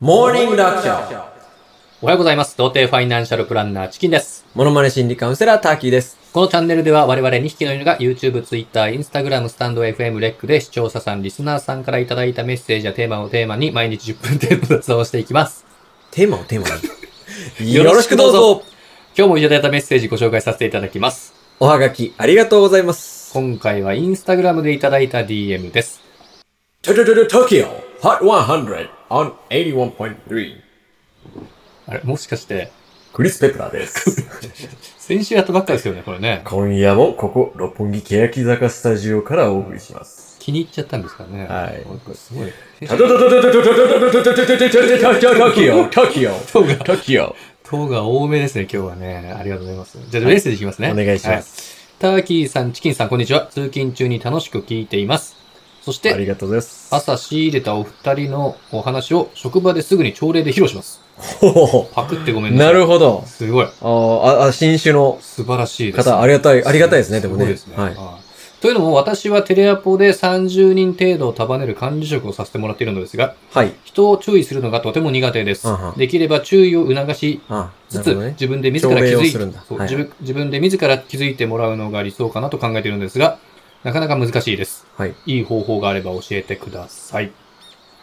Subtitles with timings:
[0.00, 0.90] モーニング読書
[2.02, 2.56] おはようございます。
[2.56, 4.46] 童貞ファイナンシャルプランナーチキンです。
[4.54, 6.16] モノマネ心理カウンセラーターキーです。
[6.32, 15.66] このチャンネルでは我々2匹の犬が YouTube、Twitter、Instagram、スタンド FM、レックで視聴者さん、リスナーさんからいただいたメッセージやテーマをテーマに毎日10分程度雑談をしていきます。
[16.12, 16.68] テーマをテーマ
[17.58, 17.74] に？
[17.74, 18.62] よろしくどうぞぞ
[19.16, 21.34] 今日もいただいたメッセージご紹介させていただきます。
[21.58, 23.32] おはがきありがとうございます。
[23.32, 26.00] 今回は Instagram でいただいた DM です。
[26.82, 27.66] トトトト Tokyo
[28.00, 30.60] Hot 100 on 81.3
[31.86, 32.70] あれ、もしかして、
[33.12, 34.22] クリス・ペプラーです。
[34.98, 36.42] 先週やったばっかですよね、これね。
[36.44, 40.36] 今夜もここ、六本木欅坂スタジオからお送りします。
[40.38, 41.46] 気に入っちゃったんですかね。
[41.46, 42.52] はいすごい。
[42.78, 43.06] 先週ト
[45.52, 49.34] キオトキオトキオトキオ糖が多めですね、今日はね。
[49.38, 49.98] ありがとうございます。
[50.10, 50.90] じゃあ、メッセージいきますね。
[50.90, 51.56] お願いします。
[51.56, 51.88] す。
[51.98, 53.46] ターキーさん、チキンさん、こんにちは。
[53.46, 55.47] 通勤中に楽しく聞いています。
[55.88, 56.94] そしありて、がとうございます。
[56.94, 61.00] 朝仕入れたお二人のお話を職場ですぐに朝礼で披露します。
[61.16, 62.64] ほほほパクってごめんなさ。
[62.66, 63.24] ないるほど。
[63.26, 63.66] すごい。
[63.66, 66.04] あーあ、あ新種の素晴らしいです。
[66.08, 67.40] 方、ありがたい、ありがたいですね、でもね。
[67.40, 67.76] すごいですね。
[67.76, 67.92] はい。
[67.92, 67.96] い
[68.60, 73.72] というのも、私はテレアポで30人程度を束ねる管理職をさせてもらっているのですが、はい。
[73.84, 75.68] 人を注意するのがとても苦手です。
[75.96, 78.30] できれば注意を促しあ、つつ、ね。
[78.32, 83.38] 自分で自ら気づいするんだはいそう自分自分で自ら気づいてもらうのが理想かなと考えているんですが、
[83.84, 84.86] なかなか難しいです。
[84.96, 85.14] はい。
[85.26, 87.30] いい方法があれば教えてください。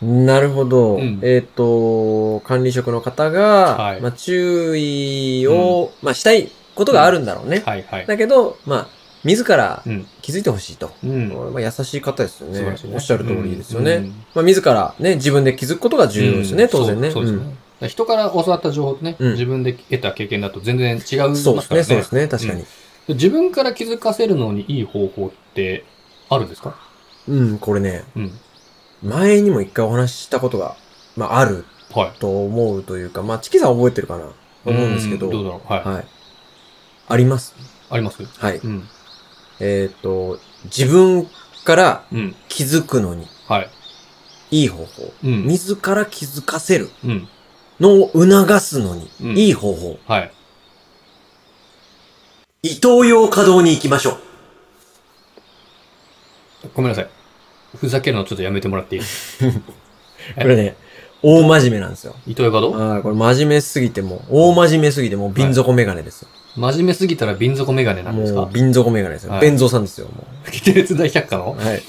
[0.00, 0.96] なるほど。
[0.96, 7.62] うんえっ、と、管理職の方が、はいまあ、注意を、まあ、したいことがあるんだろうね。
[7.66, 8.06] はいはい。
[8.06, 8.88] だけど、まあ、
[9.24, 10.06] 自らうん。
[10.22, 10.90] 気づいてほしいと。
[11.04, 11.52] うん。
[11.52, 13.96] まあ、優しい方ですよねねおっしゃる通りですよね。
[13.96, 17.10] うんまあ、自らね、自分で気づくことが重要ですよね、うん当然ね。
[17.10, 17.88] そうですね。
[17.88, 21.82] 人から教わった情報とね、うん自分で得た経験だと全然違いうんますそうですね。
[21.82, 22.64] そうですね、確かに。
[23.08, 25.84] 自分から気づかせるのにいい方法って
[26.30, 26.76] あるんですか？
[27.26, 28.32] うん、これね、うん。
[29.02, 30.76] 前にも一回お話ししたことが、
[31.16, 32.18] まあ、あるはい。
[32.18, 34.24] と思うというか、まあ、チキさん覚えてるかな？
[34.64, 35.72] と思うんですけど、うどうだろう。
[35.72, 35.84] はい。
[35.84, 36.04] はい。
[37.08, 37.54] あります？
[37.90, 38.24] あります？
[38.24, 38.58] はい。
[38.58, 38.88] うん。
[39.60, 41.26] えっ、と、自分
[41.64, 42.36] からうん。
[42.48, 43.70] 気づくのにはい。
[44.50, 45.12] いい方法。
[45.24, 45.44] うん。
[45.46, 47.28] 自ら気づかせるうん。
[47.80, 49.98] のを促すのにうんいい方法。
[50.06, 50.32] はい。
[52.62, 54.18] 伊東洋華堂に行きましょう。
[56.74, 57.08] ごめんなさい。
[57.76, 59.02] ふざけるのちょっとやめてもらっていい？
[60.40, 60.74] これね、
[61.22, 62.14] 大真面目なんですよ。
[62.26, 66.28] 伊藤洋華堂ああ、これ真面目すぎてもう、大真面目すぎてもう瓶底メガネですよ。
[66.56, 68.40] 真面目すぎたら瓶底メガネなんですか？
[68.42, 69.32] もう瓶底メガネですよ。
[69.32, 71.56] はい弁蔵さんですよ、もキテレツ大百科の？
[71.60, 71.64] う。
[71.64, 71.82] はい。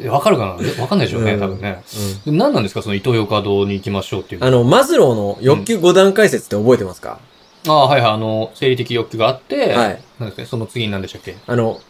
[0.00, 0.82] えわかるかな？
[0.82, 1.82] わかんないでしょうね、うん多分ね。
[2.26, 2.82] うんで何なんですか？
[2.82, 7.18] その伊藤洋華堂に行きましょうっていうのあの、マズローの欲求5段階説って覚えてますか、
[7.68, 8.12] ああ、はいはい。
[8.12, 10.02] あの、生理的欲求があって、はい。
[10.18, 10.42] なんですか？
[10.42, 11.36] ね、その次に何でしたっけ？
[11.46, 11.80] あの、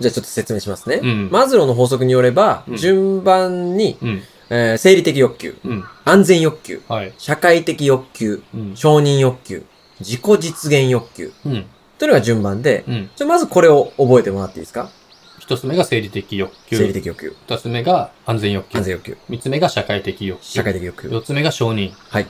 [0.00, 1.00] じゃあちょっと説明しますね。
[1.02, 4.22] うんマズローの法則によれば、うん順番に、うん。
[4.50, 5.84] えー生理的欲求、うん。
[6.04, 7.12] 安全欲求、はい。
[7.18, 8.76] 社会的欲求、うん。
[8.76, 9.64] 承認欲求、
[10.00, 11.66] 自己実現欲求、うん。
[11.98, 13.10] というのが順番で、うん。
[13.14, 14.90] ちょまずこれを覚えてもらっていいですか？
[15.38, 16.76] 一つ目が生理的欲求。
[16.78, 18.78] 生理的欲求、二つ目が安全欲求。
[18.78, 20.42] 安全欲求、三つ目が社会的欲求。
[20.42, 21.08] 社会的欲求。
[21.10, 22.26] 四つ目が承認はい。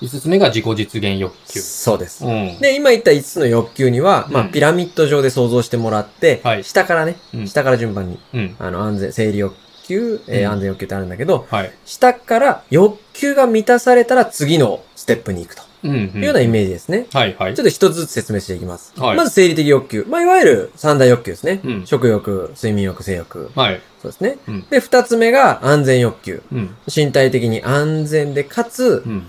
[0.00, 0.16] 欲求。
[0.16, 1.60] 五つ目が自己実現欲求。
[1.60, 2.24] そうです。
[2.24, 2.58] うん。
[2.60, 8.56] で、今言った5つの欲求には、まあ、うんピラミッド上で想像してもらって、はい下からね、うん下から順番に、うん。
[8.58, 9.54] あの、安全、生理欲
[9.86, 11.72] 求、えーうん安全欲求ってあるんだけど、はい。
[11.84, 16.12] 下から欲求が満たされたら次のステップに行くとうん。
[16.14, 17.06] いうようなイメージですね。
[17.12, 17.62] はいはいちょ。
[17.62, 18.92] っと一つずつ説明していきます。
[18.98, 20.06] はいまず生理的欲求。
[20.08, 21.60] まあ、いわゆる三大欲求ですね。
[21.64, 23.50] うん食欲、睡眠欲、性欲。
[23.56, 23.80] はい。
[24.02, 24.38] そうですね。
[24.48, 26.42] うんで、二つ目が安全欲求。
[26.52, 26.74] うん。
[26.94, 29.26] 身体的に安全で、かつう、ん。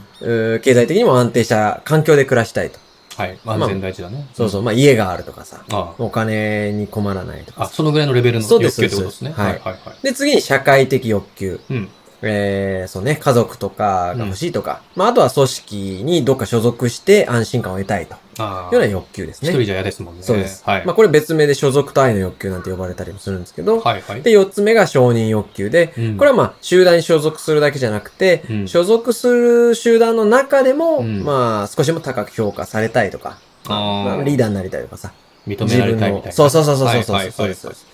[0.62, 2.80] 経済的にも安定した環境で暮らしたいと。
[3.18, 3.38] はい。
[3.46, 4.28] 安全第一だね。
[4.34, 4.62] そうそう。
[4.62, 5.64] まあ、家があるとかさ。
[5.72, 7.66] あお金に困らないとかあ。
[7.66, 9.34] あ、そのぐらいのレベルの欲そうです求ってことですね。
[9.36, 10.04] そうですはいはいはい。
[10.04, 11.60] で、次に社会的欲求。
[11.70, 11.90] うん。
[12.24, 14.82] えー、そうね、家族とかが欲しいとか。
[14.96, 18.16] まあ、あとは組織にどっか所属して安心感を得たいと。
[18.38, 19.50] ような欲求ですね。
[19.50, 20.24] 一人じゃ嫌ですもんね。
[20.24, 20.64] そうです。
[20.66, 20.86] はい。
[20.86, 23.80] まあ、これ別名で所属と愛の欲求なんて呼ばれたりもするんですけど。
[23.80, 24.22] はいはい。
[24.22, 33.38] で、四つ目が承認欲求で、うんこれはまあ、集団に所属するだけじゃなくて、うん所属する集団の中でも、うんまあ、少しでも高く評価されたいとか、
[33.68, 35.14] まあリーダーになりたいとかさ、
[35.48, 36.32] 認められたいみたいな。
[36.32, 37.92] そうそうそうそうそうそう、はいはいはいそうですそうです。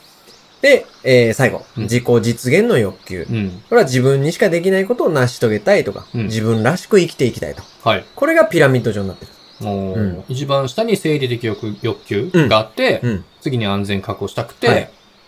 [0.62, 3.28] で、えー、最後、うん自己実現の欲求。
[3.30, 3.62] うん。
[3.69, 7.62] これは自分にしかできないことを成し遂げたいとか、うん自分らしく生きていきたいと。
[7.83, 8.06] はい。
[8.16, 9.31] これがピラミッド状になってる。
[9.59, 13.25] もううん一番下に生理的欲欲求があって、うん。
[13.42, 14.81] 次に安全確保したくて、はい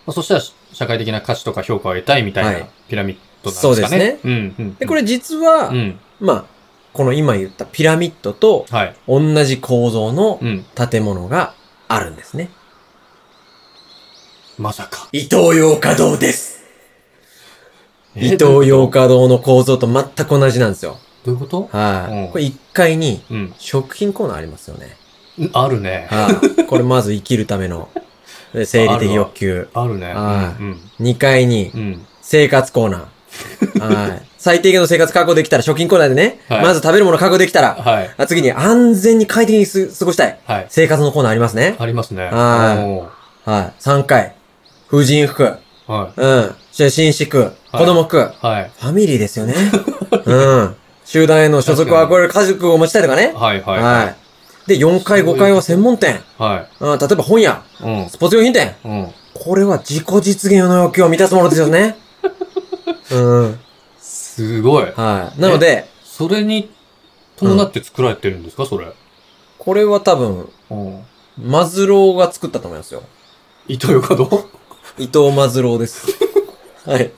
[0.06, 0.42] まあ、そしたら
[0.74, 3.74] 社会的な価値とか評価を得たいみたいはないピラミッドなんですかね。
[3.74, 4.56] そうですねうん。
[4.58, 4.76] うん。
[4.76, 6.00] で、これ実は、うん。
[6.20, 6.46] まあ、
[6.94, 8.96] この今言ったピラミッドとはい。
[9.08, 10.66] 同じ構造のうん。
[10.76, 11.54] 建物が
[11.88, 12.50] あるんですね。
[14.58, 15.08] まさか。
[15.12, 16.60] 伊東洋華堂です。
[18.16, 20.98] え伊東洋華堂の構造と全く同じなんですよ。
[21.26, 21.70] どういうこと？
[21.74, 22.32] うんはい。
[22.32, 23.54] これ1階にうん。
[23.58, 24.96] 食品コーナーありますよね。
[25.54, 26.08] あるね。
[26.10, 26.66] はい。
[26.66, 27.90] これまず生きるための
[28.54, 29.68] で生理的欲求。
[29.74, 30.08] あるね。
[30.14, 30.80] はいうん。
[31.02, 31.80] 2階にうん。
[31.80, 32.06] うん。
[32.22, 34.10] 生活コーナー。
[34.10, 34.22] はい。
[34.38, 38.10] 最低限の生活確保できたら、食品コーナーでね、はいまず食べるもの確保できたら、はい。
[38.18, 40.40] あ次に安全に快適にす過ごしたい。
[40.46, 40.68] はい。
[40.70, 41.76] 生活のコーナーありますね。
[41.80, 42.24] ありますね。
[42.26, 42.84] はい
[43.48, 43.74] おはい。
[43.82, 44.36] 3階。
[44.88, 45.44] 婦人服。
[45.44, 45.58] ー
[45.88, 46.56] はうん。
[46.72, 47.52] そして紳士服。
[47.72, 48.18] 子供服。
[48.18, 48.46] い。
[48.46, 48.72] はい。
[48.80, 49.54] ファミリーですよね。
[50.26, 50.76] うん。
[51.10, 53.34] 集団への所属を憧れる家族を持ちたいとかね。
[53.34, 53.62] はい。
[53.64, 53.82] はい。
[53.82, 54.16] は
[54.68, 54.70] い。
[54.70, 56.22] で、4階、5階は専門店。
[56.38, 57.84] はうん、例えば本屋、い。
[57.84, 58.10] うん。
[58.12, 58.76] スポーツ用品店。
[58.86, 59.14] うん。
[59.34, 61.98] これは自己実現の欲求を満たすものですよね。
[63.10, 63.60] うん。
[64.00, 64.84] すごい。
[64.84, 65.42] はい。
[65.42, 66.70] なので、それに
[67.38, 68.86] 伴って作られてるんですか、それ。
[69.58, 71.06] これは多分、うん。
[71.44, 73.02] マズローが作ったと思いますよ。
[73.68, 74.48] 糸よかど
[75.00, 76.06] 伊藤マズローです。
[76.86, 77.12] はい。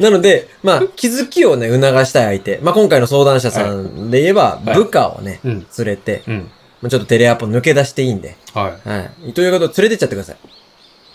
[0.00, 2.58] なので、まあ、気づきをね、促したい相手。
[2.62, 5.66] まあ、今回の相談者さんで言えば、はい部下をね、うん。
[5.78, 6.50] 連れて、うん。
[6.80, 8.88] まあちょっとテレアポ抜け出していいんで、はい。
[8.88, 9.28] はい。
[9.28, 10.36] 伊藤洋華堂連れてっちゃってください。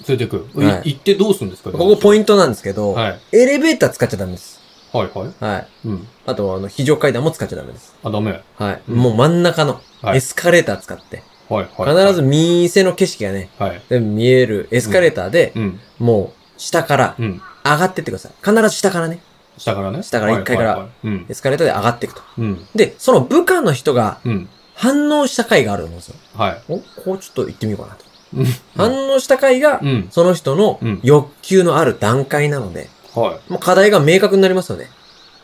[0.07, 0.47] 連れてく？
[0.53, 1.71] はいい行ってどうするんですか？
[1.71, 3.19] ここポイントなんですけど、はい。
[3.31, 4.61] エレベーター使っちゃダメです。
[4.93, 5.43] はいはい。
[5.43, 5.67] はい。
[5.85, 6.07] うん。
[6.27, 7.95] あと、あの、非常階段も使っちゃダメです。
[8.03, 8.43] あ、ダメ。
[8.57, 8.81] はい。
[8.87, 12.05] うんもう真ん中のはいエスカレーター使って、はいはい。
[12.05, 13.81] 必ず店の景色がね、はい。
[13.89, 15.79] 全部見えるエスカレーターで、うん。
[15.97, 17.41] もう下からうん。
[17.63, 18.31] 上がってってください。
[18.43, 19.19] 必ず下からね、
[19.57, 20.03] 下からね？
[20.03, 21.33] 下から一階からはいはいはいうんエ。
[21.33, 22.21] スカレーターで上がっていくと。
[22.37, 22.67] うん。
[22.75, 24.49] で、その部下の人がうん。
[24.75, 26.15] 反応した回があると思うんですよ。
[26.35, 26.61] はい。
[26.67, 28.05] おこうちょっと行ってみようかなと。
[28.35, 28.45] うん。
[28.75, 30.07] 反応した回がう、ん。
[30.11, 34.89] その人のうん欲求のある段階なので、はもう課題が明確になりますよね。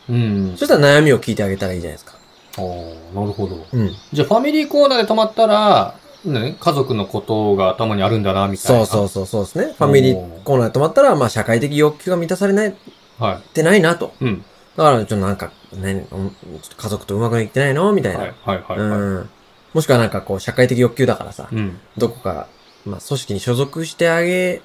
[0.08, 0.12] い。
[0.12, 0.16] う
[0.52, 0.56] ん。
[0.56, 2.12] そしたら悩みを聞いてあげたらいいじゃないですか。
[2.58, 3.66] ああ、なるほど。
[3.72, 3.90] うん。
[4.12, 5.94] じゃあ、ファミリーコーナーで泊まったら、
[6.24, 8.86] ね、家族のことが頭にあるんだな、みたいな。
[8.86, 9.74] そうそうそうそうですね。
[9.76, 13.22] ファミリーコーナーで泊まったら、まあ社会的欲求が満たされないっう。
[13.22, 14.12] はてないなと。
[14.20, 14.24] い。
[14.24, 14.44] うん。
[14.76, 17.92] だから、ちょっとなんか、ね、うんちょっと家族とうまくいってないの？
[17.92, 18.20] みたいな。
[18.20, 18.78] はい、はい、はい。
[18.78, 19.30] うはいん。
[19.74, 21.78] もしくはなんかこう、社会的欲求だからさ、うん。
[21.98, 22.46] どこか、
[22.84, 24.62] まあ組織に所属してあげ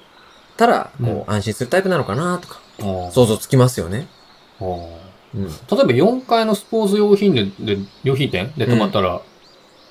[0.56, 2.60] たら、こう、うん安心するタイプなのかなとか。
[3.10, 4.06] 想像つきますよね。
[4.60, 4.66] ああ
[5.34, 5.46] うん。
[5.46, 7.44] 例えば4階のスポーツ用品で、
[7.76, 9.20] で用品店で泊まったら、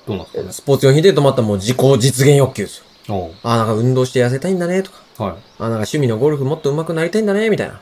[0.08, 0.52] どうなんですかね。
[0.52, 2.84] スポーツ用品で泊まったらもう自己実現欲求ですよ。
[3.10, 5.24] おうああ、なんか運動して痩せたいんだね、とか。
[5.24, 5.32] はい。
[5.32, 7.80] ああ、なんか趣味のゴルフもっと上手くなりたいんだね、みたいな。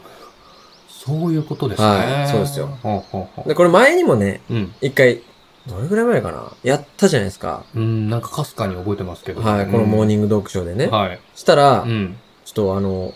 [0.88, 1.88] そういうことですね。
[1.88, 4.74] はいそうですよほうほうほうで、これ前にもね、うん。
[4.80, 5.22] 一回、
[5.66, 6.52] どれぐらい前かな？
[6.62, 7.64] やったじゃないですか。
[7.74, 9.40] うん、なんかかすかに覚えてますけど。
[9.40, 10.86] はい、このモーンニング読書でね。
[10.86, 11.20] はい。
[11.34, 12.16] したら、うん。
[12.44, 13.12] ちょっとあの、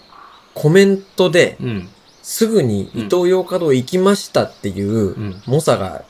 [0.54, 1.88] コメントで、うん。
[2.22, 5.42] すぐに伊東洋華堂行きましたっていうう、ん。
[5.46, 6.02] 猛者が、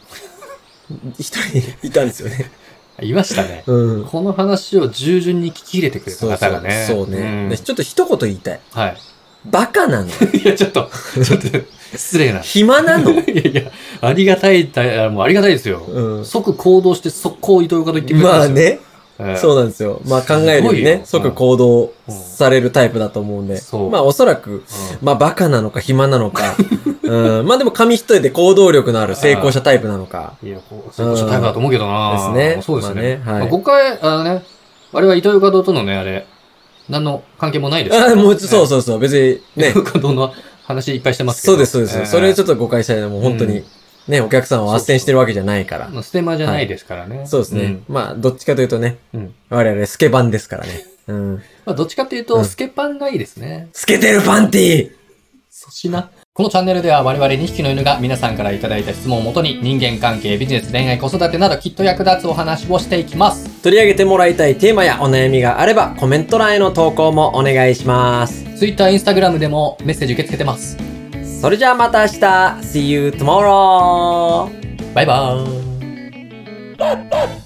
[1.18, 2.50] 一人いたんですよね。
[3.02, 3.64] いましたね。
[3.66, 4.04] うん。
[4.04, 6.84] この話を従順に聞き入れてくれたそうそう方がね。
[6.86, 8.60] そうね、でちょっと一言言いたい。
[8.72, 8.96] はい。
[9.44, 10.90] バカなの いや、ちょっと、
[11.24, 11.48] ちょっと、
[11.96, 12.40] 失礼な。
[12.40, 13.62] い暇なの やいや、
[14.00, 15.82] ありがたいた、もうありがたいですよ。
[15.88, 16.24] うん。
[16.24, 18.76] 即行動して速攻伊藤岡と言ってくれたまあんですよ。
[18.76, 18.80] ね、
[19.36, 20.00] そうなんですよ。
[20.06, 23.60] まあ考えるよりね、即行動されるタイプだと思うんで。
[23.90, 24.64] まあおそらく、
[25.02, 26.54] まあバカなのか暇なのか、
[27.02, 30.34] うん、まあ でも紙一重で行動力のある成功者タイプなのか。
[30.42, 32.12] いや、こう、そういうタイプだと思うけどな。
[32.12, 32.62] ですね。
[32.62, 33.20] そうですね。
[33.24, 33.38] まあね。
[33.38, 33.40] はい。
[33.40, 34.42] まあ誤解、あのね、
[34.92, 36.26] あれは伊藤岡堂とのね、あれ、
[36.88, 39.68] 何の関係もないですあもう、そうそうそう、別にね。
[39.68, 40.32] 伊、藤岡堂の
[40.64, 41.52] 話いっぱいしてますけど。
[41.52, 42.10] そうです、そうです。
[42.10, 43.58] それちょっっと誤解したいのもう本当に。
[43.58, 43.64] うん、
[44.10, 45.86] ね、お客さんを斡旋してるわけじゃないから。
[45.86, 46.02] と。
[46.02, 47.26] ステマじゃないですからね。
[47.26, 47.78] そうですね。
[47.88, 49.20] まあ、どっちかというとね、うん。
[49.20, 49.34] うん。
[49.48, 50.84] 我々スケバンですからね。
[51.06, 51.34] うん。
[51.64, 53.68] まあ、どっちかっていうと、うんスケパンがいいですね。
[53.72, 55.00] 透けてるパンティー
[55.60, 56.10] 粗品。
[56.32, 63.48] このチャンネルでは我々2匹の犬が皆さんからいただいた質問をもとに人間関係、ビジネス、恋愛、子育てなどきっと役立つお話をしていきます。
[63.62, 68.44] 取り上げてもらいたいテーマやお悩みがあればコメント欄への投稿もお願いします。
[68.56, 70.89] Twitter、Instagram でもメッセージ受け付けてます。
[71.40, 72.18] それじゃあまた明日
[72.60, 74.50] !See you tomorrow!
[74.92, 77.39] バイバーイ。